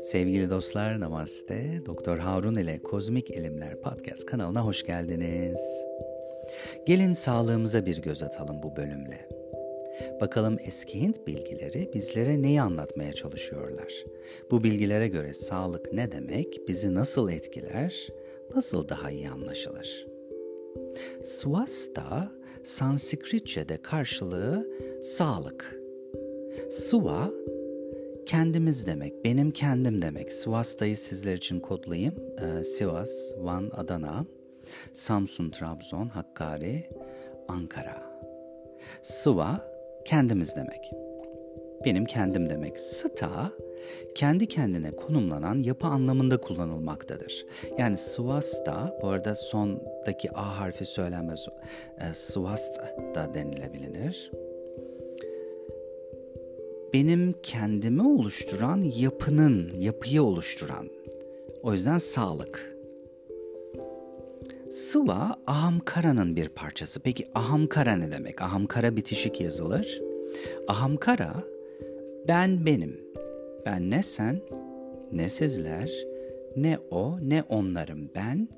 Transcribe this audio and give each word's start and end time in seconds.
Sevgili 0.00 0.50
dostlar 0.50 1.00
namaste. 1.00 1.82
Doktor 1.86 2.18
Harun 2.18 2.54
ile 2.54 2.82
Kozmik 2.82 3.30
İlimler 3.30 3.76
Podcast 3.76 4.26
kanalına 4.26 4.64
hoş 4.64 4.86
geldiniz. 4.86 5.84
Gelin 6.86 7.12
sağlığımıza 7.12 7.86
bir 7.86 8.02
göz 8.02 8.22
atalım 8.22 8.62
bu 8.62 8.76
bölümle. 8.76 9.28
Bakalım 10.20 10.56
eski 10.66 11.00
Hint 11.00 11.26
bilgileri 11.26 11.90
bizlere 11.94 12.42
neyi 12.42 12.60
anlatmaya 12.60 13.12
çalışıyorlar? 13.12 13.92
Bu 14.50 14.64
bilgilere 14.64 15.08
göre 15.08 15.34
sağlık 15.34 15.92
ne 15.92 16.12
demek, 16.12 16.68
bizi 16.68 16.94
nasıl 16.94 17.30
etkiler, 17.30 18.08
nasıl 18.54 18.88
daha 18.88 19.10
iyi 19.10 19.28
anlaşılır? 19.28 20.06
Swasta 21.22 22.39
Sanskritçe'de 22.64 23.82
karşılığı 23.82 24.68
sağlık. 25.02 25.80
Swa 26.70 27.30
kendimiz 28.26 28.86
demek, 28.86 29.24
benim 29.24 29.50
kendim 29.50 30.02
demek. 30.02 30.32
Sivas'tayı 30.32 30.96
sizler 30.96 31.34
için 31.34 31.60
kodlayayım. 31.60 32.14
Ee, 32.40 32.64
Sivas, 32.64 33.32
Van, 33.38 33.70
Adana, 33.74 34.26
Samsun, 34.92 35.50
Trabzon, 35.50 36.08
Hakkari, 36.08 36.90
Ankara. 37.48 38.20
Sıva 39.02 39.64
kendimiz 40.04 40.56
demek. 40.56 41.09
Benim 41.84 42.04
kendim 42.04 42.50
demek. 42.50 42.80
Sıta 42.80 43.52
kendi 44.14 44.46
kendine 44.46 44.90
konumlanan 44.90 45.62
yapı 45.62 45.86
anlamında 45.86 46.40
kullanılmaktadır. 46.40 47.46
Yani 47.78 47.96
Svasta, 47.96 48.98
bu 49.02 49.08
arada 49.08 49.34
sondaki 49.34 50.32
A 50.34 50.58
harfi 50.58 50.84
söylenmez, 50.84 51.46
e, 51.98 52.14
Svast 52.14 52.80
da 53.14 53.34
denilebilir 53.34 54.30
benim 56.94 57.34
kendimi 57.42 58.02
oluşturan 58.02 58.82
yapının, 58.82 59.70
yapıyı 59.78 60.22
oluşturan. 60.22 60.88
O 61.62 61.72
yüzden 61.72 61.98
sağlık. 61.98 62.76
Sıva 64.70 65.36
ahamkara'nın 65.46 66.36
bir 66.36 66.48
parçası. 66.48 67.00
Peki 67.00 67.28
ahamkara 67.34 67.96
ne 67.96 68.12
demek? 68.12 68.42
Ahamkara 68.42 68.96
bitişik 68.96 69.40
yazılır. 69.40 70.02
Ahamkara 70.68 71.44
ben 72.28 72.66
benim. 72.66 73.00
Ben 73.66 73.90
ne 73.90 74.02
sen, 74.02 74.40
ne 75.12 75.28
sizler, 75.28 75.90
ne 76.56 76.78
o, 76.90 77.18
ne 77.22 77.42
onlarım. 77.42 78.10
Ben 78.14 78.48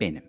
benim. 0.00 0.22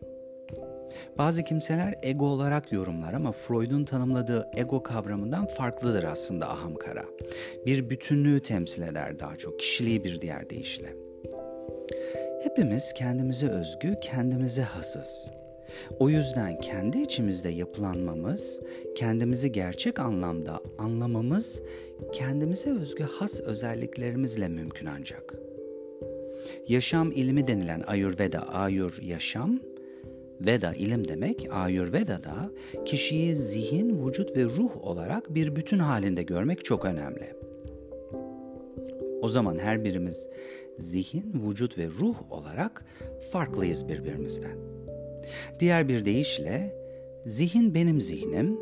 Bazı 1.17 1.44
kimseler 1.44 1.95
ego 2.03 2.25
olarak 2.25 2.72
yorumlar 2.72 3.14
ama 3.14 3.31
Freud'un 3.31 3.86
tanımladığı 3.86 4.50
ego 4.56 4.84
kavramından 4.84 5.45
farklıdır 5.45 6.03
aslında 6.03 6.50
ahamkara. 6.50 7.06
Bir 7.66 7.90
bütünlüğü 7.90 8.40
temsil 8.40 8.81
eder 8.81 9.20
daha 9.20 9.38
çok, 9.38 9.59
kişiliği 9.59 10.03
bir 10.03 10.22
diğer 10.22 10.50
deyişle. 10.50 10.94
Hepimiz 12.44 12.94
kendimize 12.94 13.47
özgü, 13.47 13.95
kendimize 14.02 14.62
hasız. 14.62 15.31
O 16.00 16.09
yüzden 16.09 16.59
kendi 16.62 17.02
içimizde 17.02 17.50
yapılanmamız, 17.50 18.62
kendimizi 18.95 19.52
gerçek 19.52 20.00
anlamda 20.00 20.62
anlamamız, 20.78 21.64
kendimize 22.12 22.72
özgü 22.72 23.04
has 23.04 23.42
özelliklerimizle 23.42 24.48
mümkün 24.48 24.86
ancak. 24.86 25.34
Yaşam 26.68 27.12
ilmi 27.12 27.48
denilen 27.48 27.84
Ayurveda, 27.88 28.40
Ayur 28.40 29.00
yaşam, 29.02 29.59
Veda 30.42 30.74
ilim 30.74 31.08
demek, 31.08 31.48
Ayurveda'da 31.52 32.52
kişiyi 32.86 33.36
zihin, 33.36 34.08
vücut 34.08 34.38
ve 34.38 34.44
ruh 34.44 34.78
olarak 34.84 35.36
bir 35.36 35.56
bütün 35.56 35.80
halinde 35.80 36.24
görmek 36.24 36.66
çok 36.66 36.86
önemli. 36.86 37.34
O 39.22 39.28
zaman 39.28 39.59
her 39.59 39.84
birimiz 39.84 40.30
zihin, 40.78 41.34
vücut 41.48 41.78
ve 41.78 41.88
ruh 41.88 42.31
olarak 42.31 42.85
farklıyız 43.31 43.88
birbirimizden. 43.88 44.58
Diğer 45.59 45.88
bir 45.88 46.06
deyişle 46.06 46.75
zihin 47.25 47.74
benim 47.74 48.02
zihnim, 48.02 48.59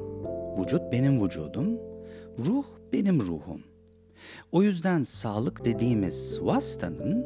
vücut 0.58 0.92
benim 0.92 1.24
vücudum, 1.24 1.80
ruh 2.40 2.66
benim 2.94 3.22
ruhum. 3.22 3.62
O 4.52 4.64
yüzden 4.64 5.04
sağlık 5.04 5.66
dediğimiz 5.66 6.36
svasta'nın 6.36 7.26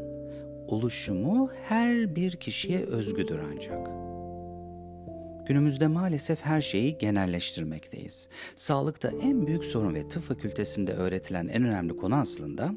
oluşumu 0.67 1.49
her 1.63 2.15
bir 2.15 2.31
kişiye 2.31 2.79
özgüdür 2.79 3.39
ancak.'' 3.39 4.05
Günümüzde 5.45 5.87
maalesef 5.87 6.41
her 6.41 6.61
şeyi 6.61 6.97
genelleştirmekteyiz. 6.97 8.29
Sağlıkta 8.55 9.11
en 9.21 9.47
büyük 9.47 9.65
sorun 9.65 9.95
ve 9.95 10.07
tıp 10.07 10.23
fakültesinde 10.23 10.93
öğretilen 10.93 11.47
en 11.47 11.63
önemli 11.63 11.95
konu 11.95 12.15
aslında 12.15 12.75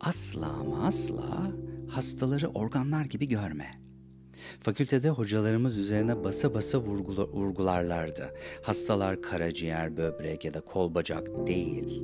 asla 0.00 0.46
ama 0.46 0.86
asla 0.86 1.52
hastaları 1.88 2.48
organlar 2.48 3.04
gibi 3.04 3.28
görme. 3.28 3.80
Fakültede 4.60 5.08
hocalarımız 5.08 5.78
üzerine 5.78 6.24
basa 6.24 6.54
basa 6.54 6.78
vurgularlardı. 6.78 8.34
Hastalar 8.62 9.22
karaciğer, 9.22 9.96
böbrek 9.96 10.44
ya 10.44 10.54
da 10.54 10.60
kol 10.60 10.94
bacak 10.94 11.46
değil. 11.46 12.02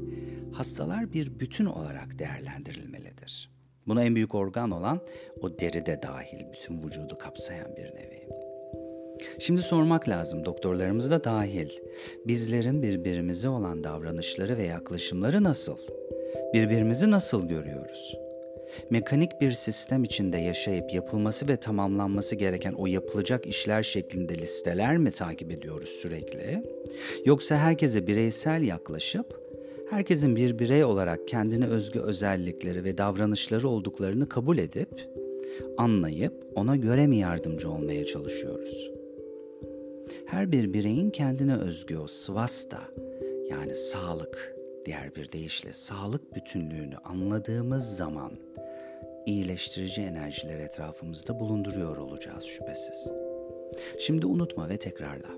Hastalar 0.52 1.12
bir 1.12 1.40
bütün 1.40 1.64
olarak 1.66 2.18
değerlendirilmelidir. 2.18 3.50
Buna 3.86 4.04
en 4.04 4.14
büyük 4.14 4.34
organ 4.34 4.70
olan 4.70 5.00
o 5.40 5.58
deride 5.58 6.00
dahil 6.02 6.40
bütün 6.52 6.82
vücudu 6.82 7.18
kapsayan 7.18 7.76
bir 7.76 7.84
nevi. 7.84 8.28
Şimdi 9.38 9.62
sormak 9.62 10.08
lazım 10.08 10.44
doktorlarımız 10.44 11.10
da 11.10 11.24
dahil. 11.24 11.70
Bizlerin 12.26 12.82
birbirimize 12.82 13.48
olan 13.48 13.84
davranışları 13.84 14.56
ve 14.56 14.62
yaklaşımları 14.62 15.44
nasıl? 15.44 15.78
Birbirimizi 16.54 17.10
nasıl 17.10 17.48
görüyoruz? 17.48 18.25
Mekanik 18.90 19.40
bir 19.40 19.50
sistem 19.50 20.04
içinde 20.04 20.38
yaşayıp 20.38 20.94
yapılması 20.94 21.48
ve 21.48 21.56
tamamlanması 21.56 22.36
gereken 22.36 22.72
o 22.72 22.86
yapılacak 22.86 23.46
işler 23.46 23.82
şeklinde 23.82 24.38
listeler 24.38 24.98
mi 24.98 25.10
takip 25.10 25.50
ediyoruz 25.52 25.88
sürekli? 25.88 26.62
Yoksa 27.24 27.56
herkese 27.56 28.06
bireysel 28.06 28.62
yaklaşıp 28.62 29.40
herkesin 29.90 30.36
bir 30.36 30.58
birey 30.58 30.84
olarak 30.84 31.28
kendine 31.28 31.66
özgü 31.66 32.00
özellikleri 32.00 32.84
ve 32.84 32.98
davranışları 32.98 33.68
olduklarını 33.68 34.28
kabul 34.28 34.58
edip 34.58 35.10
anlayıp 35.78 36.46
ona 36.54 36.76
göre 36.76 37.06
mi 37.06 37.16
yardımcı 37.16 37.70
olmaya 37.70 38.04
çalışıyoruz? 38.04 38.96
her 40.26 40.52
bir 40.52 40.72
bireyin 40.72 41.10
kendine 41.10 41.56
özgü 41.56 41.96
o 41.96 42.06
svasta 42.06 42.80
yani 43.50 43.74
sağlık 43.74 44.56
diğer 44.84 45.14
bir 45.14 45.32
deyişle 45.32 45.72
sağlık 45.72 46.36
bütünlüğünü 46.36 46.96
anladığımız 46.96 47.96
zaman 47.96 48.32
iyileştirici 49.26 50.02
enerjiler 50.02 50.60
etrafımızda 50.60 51.40
bulunduruyor 51.40 51.96
olacağız 51.96 52.44
şüphesiz. 52.44 53.12
Şimdi 53.98 54.26
unutma 54.26 54.68
ve 54.68 54.76
tekrarla. 54.76 55.30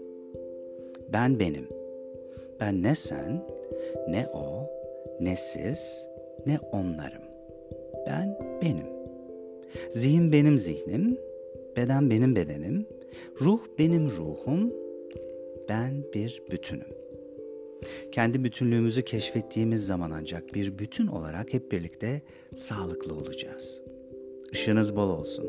Ben 1.12 1.41
benim. 1.41 1.69
Ben 2.60 2.82
ne 2.82 2.94
sen, 2.94 3.47
ne 4.09 4.26
o, 4.26 4.71
ne 5.21 5.37
siz, 5.37 6.06
ne 6.47 6.59
onlarım. 6.72 7.22
Ben 8.06 8.38
benim. 8.62 8.87
Zihin 9.91 10.32
benim 10.32 10.59
zihnim, 10.59 11.19
beden 11.76 12.10
benim 12.10 12.37
bedenim, 12.37 12.87
ruh 13.41 13.60
benim 13.78 14.10
ruhum, 14.10 14.72
ben 15.69 16.05
bir 16.15 16.43
bütünüm. 16.50 16.88
Kendi 18.12 18.44
bütünlüğümüzü 18.44 19.03
keşfettiğimiz 19.03 19.87
zaman 19.87 20.11
ancak 20.11 20.55
bir 20.55 20.78
bütün 20.78 21.06
olarak 21.06 21.53
hep 21.53 21.72
birlikte 21.72 22.22
sağlıklı 22.55 23.15
olacağız. 23.15 23.81
Işığınız 24.53 24.97
bol 24.97 25.11
olsun. 25.11 25.47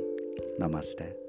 Namaste. 0.60 1.29